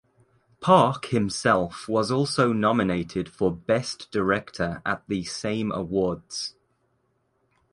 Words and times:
Park 0.61 1.05
himself 1.09 1.87
was 1.87 2.09
also 2.09 2.51
nominated 2.53 3.29
for 3.29 3.53
Best 3.55 4.11
Director 4.11 4.81
at 4.83 5.03
the 5.07 5.23
same 5.25 5.71
awards. 5.71 6.55